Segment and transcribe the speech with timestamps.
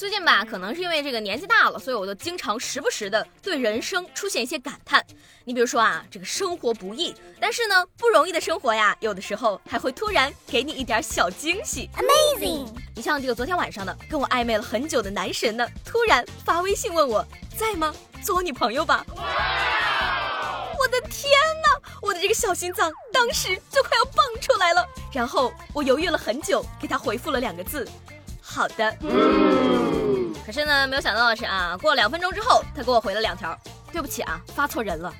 [0.00, 5.04] 最近吧，可能是因为这个年纪大了，所以我就经常时不时的对人生出现一些感叹。
[5.44, 12.66] 你比如说啊，这个生活不易，但是呢，不容易的生活呀，有的时候还会突然给你一点小惊喜，Amazing！
[12.96, 17.22] 你像这个昨天晚上呢，跟我暧昧了很久的男神呢，突然发微信问我
[17.54, 17.94] 在吗？
[18.22, 19.04] 做我女朋友吧！
[19.06, 21.30] 我的天
[21.62, 24.82] 哪，我的这个小心脏当时就快要蹦出来了。
[25.12, 27.86] 然后我犹豫了很久，给他回复了两个字。
[28.52, 28.92] 好的，
[30.44, 33.56] 可是呢，没有想到的是啊，过了两分钟之后，他给我回了两条。
[33.92, 35.12] 对不起啊，发错人了。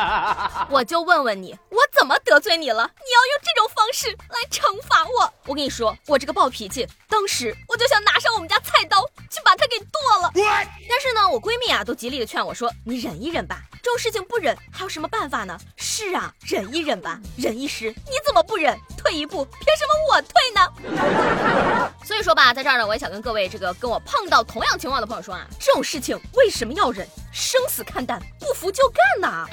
[0.68, 2.90] 我就问问你，我怎么得罪你了？
[2.98, 5.32] 你要用这种方式来惩罚我？
[5.46, 10.30] 我跟你说，我这个暴脾气，当时我就想拿上我们家菜刀去把他给剁了。
[10.34, 15.58] 但是呢，我闺蜜啊都极力的劝我说，你忍一忍吧，这种事情不忍还有什么办法呢？
[15.76, 18.78] 是啊，忍一忍吧，忍一时，你怎么不忍？
[19.04, 21.92] 退一步，凭什么我退呢？
[22.02, 27.06] 所以说吧，在这儿呢，我也想跟各位这个跟我碰到同样情况的朋友说啊，这种事情为什么要忍？
[27.30, 29.46] 生死看淡，不服就干呐！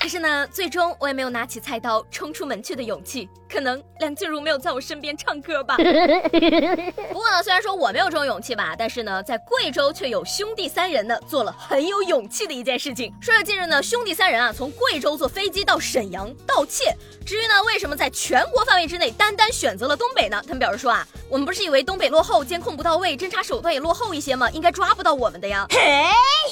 [0.00, 3.28] 可是呢，最终我也没有拿起菜刀冲出门去的勇气。
[3.50, 5.76] 可能梁静茹没有在我身边唱歌吧。
[7.12, 13.12] 不过呢，虽然说我没有这种勇气吧，但是呢，在贵州却有兄弟三人呢做了很有勇气的一件事情。
[13.20, 16.94] 说是近日呢，兄弟三人啊从贵州坐飞机到沈阳盗窃。
[17.26, 20.42] 至于呢，为什么在全国范围之内单单选择了东北呢？
[20.42, 24.50] 他们表示说啊，我们不是以为东北落后，监控不到位，侦查手段也落后一些吗？
[24.50, 25.66] 应该抓不到我们的呀。
[25.70, 25.78] 嘿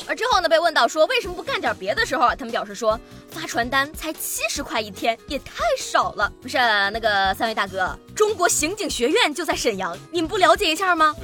[0.07, 2.99] 而之后呢，被问到说为什么不干点别的时候啊，他们表示说
[3.31, 6.31] 发传单才七十块一天，也太少了。
[6.43, 6.57] 不是。
[6.93, 11.15] 那个三位大哥，中国刑警学院就在沈阳，你们不了解一下吗？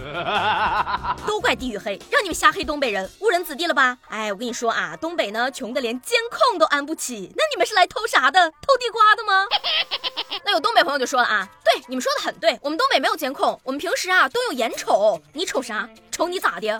[1.26, 3.98] 都怪地域黑，让你们瞎黑东北人，误人子弟了吧？
[4.08, 8.50] 哎，我跟你说啊，东北呢穷的连监控都安不起，那你们是来偷啥的？
[8.50, 9.46] 偷地瓜的吗？
[10.44, 15.88] 那有东北朋友就说了啊，对，你们说的很对，我们东北没有监控，我们平时啊都用眼瞅，你瞅啥？
[16.10, 16.78] 瞅你咋的？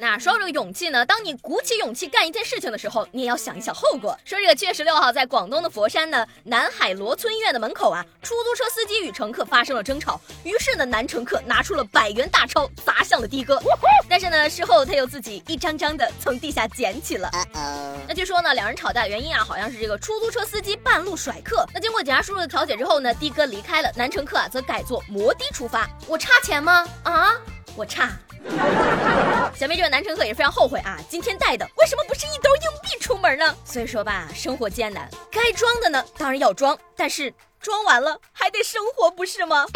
[0.00, 4.18] 那说到这个勇气呢，当你鼓起勇气干一件事情的时候，你也要想一想后果。
[4.24, 13.60] 说这个七月十六号，在广东的佛山呢，南海罗村医院的门口啊，出租车司机与乘客发生了争吵，于是呢，男乘客拿出了百元大钞砸向了的哥，
[14.08, 17.30] 但是呢，事后他又自己一张张的从地下捡起了。
[18.08, 21.66] 那据说呢，两人吵架原因啊，好像是这个出租车司机半路甩客。
[21.74, 25.86] 那经过警察叔叔的调解之后呢，的哥离开了，男乘客啊则改坐摩的出发。
[26.06, 26.88] 我差钱吗？
[27.02, 27.36] 啊，
[27.76, 28.10] 我差。
[29.54, 30.98] 想必这位男乘客也非常后悔啊！
[31.08, 33.54] 今天带的为什么不是一兜硬币出门呢？
[33.64, 39.66] 所以说吧，生活艰难，该装的呢当然要装，但是装完了还得生活，不是吗？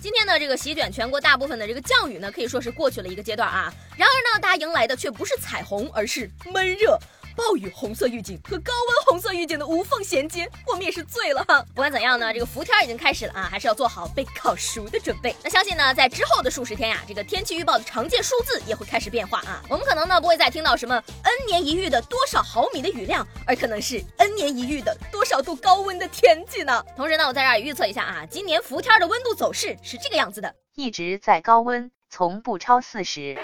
[0.00, 3.72] 今天呢，这个席卷全国大部分的这个降雨呢，可以说是过去了一个阶段啊。
[3.96, 6.98] 然而呢，大家迎来的却不是彩虹，而是闷热。
[7.38, 11.62] 暴雨红色预警和高温红色预警的无缝衔接，我们也是醉了哈。
[11.72, 15.32] 不管怎样呢，这个伏天已经开始了啊，还是要做好被烤熟的准备。
[15.44, 19.62] 那相信呢，在之后的数十天呀，这个天气预报的常见数字也会开始变化啊。
[19.68, 26.84] 我们可能呢不会再听到什么 N 年一遇的多少毫米的雨量，而可能是 N 年一遇的多少度高温的天气呢。
[26.96, 33.38] 同时呢，我在这儿也预测一下啊，今年伏天的温度走势是这个样子的，一直在高温，从不超四十。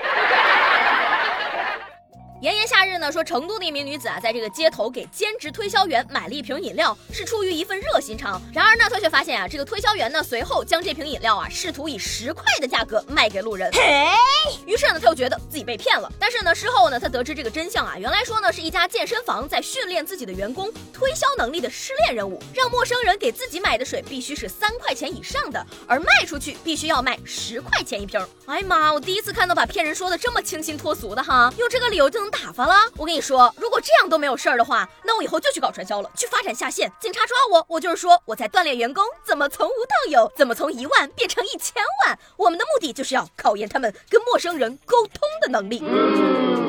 [2.44, 8.38] 炎炎夏日呢，说成都的一名女子啊，在这个街头给兼职推销员买了一瓶饮料，是出于一份热心肠。
[8.52, 13.72] 然而呢，她却发现啊，这个推销员呢，随后将这瓶饮料啊，试图以十块的价格卖给路人。
[13.72, 13.80] 嘿
[14.66, 16.12] 于是呢，她又觉得自己被骗了。
[16.20, 28.22] 但是呢，事后呢，她得知这个真相啊，原来说呢，是一家健身房在训练自己的员工推销能力的失恋任务，让陌生人给自己买的水必须是三块钱以上的，而卖出去必须要卖十块钱一瓶。
[28.44, 32.33] 哎呀妈，我第一次看到把骗人说的这么清新脱俗的哈，用这个理由就能。
[32.34, 36.90] 打发了，我跟你说，如果这样都没有事儿的话，那我以后就去搞传销了，去发展下线。
[37.00, 42.18] 警察抓我，我就是说我在锻炼员工怎么从无到有，怎么从一万变成一千万。
[42.36, 46.63] 我们的目的就是要考验他们跟陌生人沟通的能力。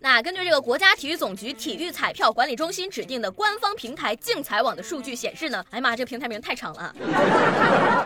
[0.00, 6.94] 那根据这个国家体育总局体育彩票管理中心指定的官方平台竞彩网的数据显示呢，哎呀妈，这平台名太长了。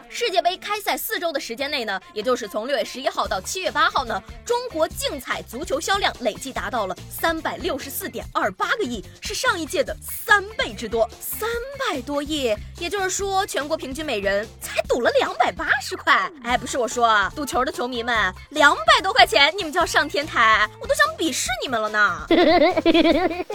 [0.09, 11.09] 世界杯开赛四周的时间内呢，也就是从六月十一号到七月八号呢，中国竞彩足球销量累计达到了三百六十四点二八个亿，是上一届的三倍之多。
[11.21, 11.49] 三
[11.79, 16.31] 百多亿，也就是说全国平均每人才赌了两百八十块。
[16.43, 21.83] 哎，不是我说啊，赌球的球迷们，两百多块钱你们就要上天台，我都想鄙视你们了。
[21.93, 22.27] 呢。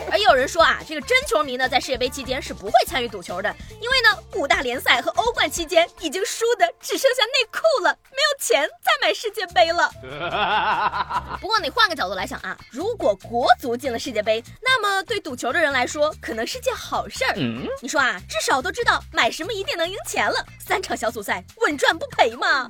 [0.10, 9.92] 而 也有人说啊，这个真球迷呢，在世界杯期间是不会参与赌球的，因为呢，五大联赛和欧冠期间已经输的只剩下内裤了，没有钱再买世界杯了。
[11.42, 17.34] 不过你换个角度来想啊，如果国足进了世界杯，那么对赌球的人来说，可能是件好事儿。
[17.82, 22.70] 你说啊，至少都知道买什么一定能赢钱了，三场小组赛稳赚不赔嘛。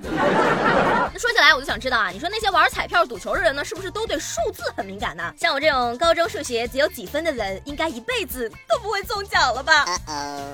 [1.18, 5.34] 那说起来，我就想知道啊，你说那些玩彩票赌球的人呢，是不是都对数字很敏感呢？
[5.36, 9.84] 像我这种高中数学只有几分的人，应该一辈子都不会中奖了吧？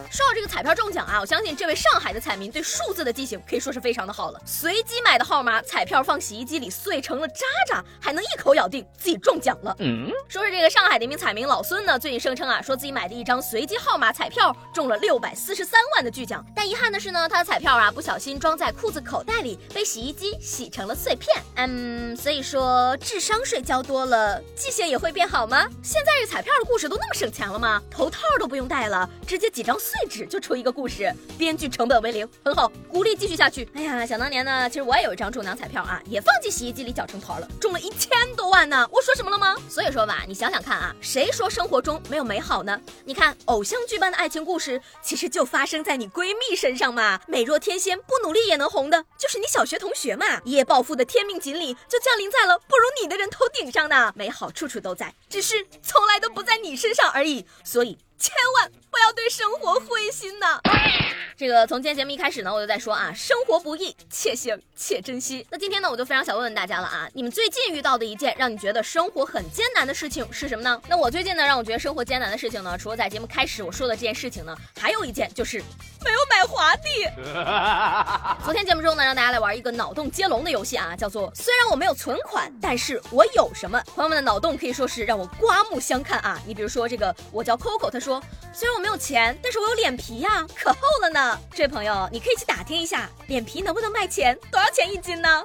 [0.10, 4.40] 说到这个彩票中奖啊，我相信这位上海的彩民对数字的记性可以说是非常的好了。
[4.46, 9.76] 随机买的号码，彩票放洗衣机里碎成了渣渣，还能一口咬定自己中奖了。
[9.80, 21.36] 嗯，说是这个上海的一名彩民老孙呢，最近声称啊，说自己买的一张随机号码彩票中了六百四十三万的巨奖，但遗憾的是呢，他的彩票啊不小心装在裤子口袋里，被洗衣机洗成了碎片。
[21.56, 25.68] 嗯，所以说智商税交多了，记性也会变好吗？
[25.82, 27.82] 现在这彩票的故事都那么省钱了吗？
[27.90, 33.68] 头套都不用戴了，直接几张碎纸就出一个故事，编剧成本为零，很好，鼓励继续下去。
[33.74, 38.88] 哎呀，想当年呢，其实我也有一张中奖彩票啊，也放进洗衣机里搅成团了，中了一千多万呢。
[38.92, 39.56] 我说什么了吗？
[39.68, 42.80] 所以说吧，你想想看啊，谁说生活中没有美好呢？
[43.06, 47.20] 你看偶像剧般的爱情故事，其实就发生在你闺蜜身上嘛。
[47.28, 50.26] 美若天仙，不努力也能红的，就是你小学同学嘛。
[50.44, 54.12] 一夜暴富的天命锦鲤，就降临在了不如你的人头顶上呢。
[54.16, 57.46] 美好处处都在，只是从来都不在你身上而已。
[57.64, 60.62] 所以千万不要对生活灰心呐。
[61.36, 65.46] 这个从今天节目一开始呢，我就在说啊，生活不易，且行且珍惜。
[65.50, 70.82] 那今天呢，我就非常想问问大家了啊，你们最近遇到的一件让你觉得生活很艰难的事情是什么呢？
[70.88, 76.84] 那我最近呢，让我觉得生活艰难的事情呢，除了在节目开始我说的这件事情呢，还有一件就是没有买华帝。
[78.46, 83.82] 昨天节目中呢，让大家来玩一个脑洞接龙的游戏啊，叫做虽然我没有存款，但是我有什么？
[83.96, 86.40] 朋友们的脑洞可以说是让我刮目相看啊。
[86.46, 88.13] 你比如说这个，我叫 Coco，他说
[88.54, 91.40] 虽然我没有钱，但是我有脸皮呀，可厚了呢。
[91.54, 94.38] 这位朋友，你可以去打听一下，脸皮能不能卖钱？
[94.52, 95.44] 多少钱一斤呢？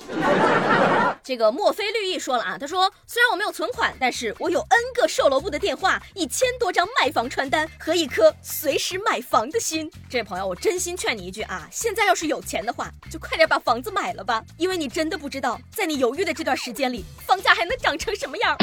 [1.25, 9.91] 这个墨菲绿意说了啊，他说虽然我没有存款，但是我有 N 个售楼部的电话，一千多张卖房传单和一颗随时买房的心。
[10.11, 18.57] 这位朋友，我真心劝你一句啊，现在要是有钱的话，就快点把房子买了吧，因为你真的不知道，在你犹豫的这段时间里，房价还能涨成什么样。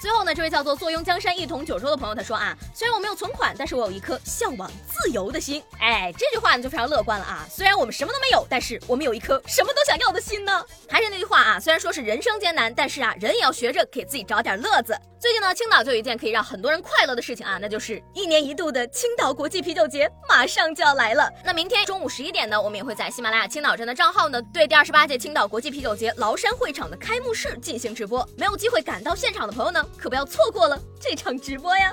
[0.00, 5.62] 最后呢，这位叫做坐拥江山一统九州的朋友，他说啊，虽然我没有存款，但是我有一颗向往自由的心。
[5.80, 7.46] 哎，这句话呢就非常乐观了啊。
[7.50, 10.64] 虽然我们什么都没有，但是我们有一颗什么都想要的心呢。
[10.88, 14.96] 还是那句话啊，虽然说是人生艰难，但是啊，人也要学着给自己找点乐子。
[15.18, 21.28] 最近呢，青岛就有一件可以让很多人快乐的事情啊， 那就是一年一度的青岛国际啤酒节马上就要来了。
[21.44, 28.28] 那明天中午十一点呢，我们也会在喜马拉雅青岛站的账号呢，对第二十八届青岛国际啤酒节崂山会场的开幕式进行直播。
[28.36, 31.92] 没有机会赶到现场的朋友呢，可不要错过了这场直播呀。